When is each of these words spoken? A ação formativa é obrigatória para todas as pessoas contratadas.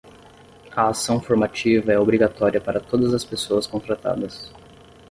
A 0.75 0.87
ação 0.87 1.21
formativa 1.21 1.91
é 1.93 1.99
obrigatória 1.99 2.59
para 2.59 2.79
todas 2.79 3.13
as 3.13 3.23
pessoas 3.23 3.67
contratadas. 3.67 4.51